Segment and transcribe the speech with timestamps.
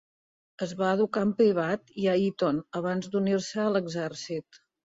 [0.65, 4.63] Es va educar en privat i a Eton abans d'unir-se a l'exèrcit.